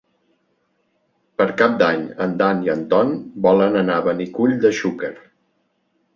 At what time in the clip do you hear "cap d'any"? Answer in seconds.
1.59-2.05